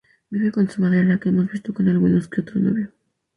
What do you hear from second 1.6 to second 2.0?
con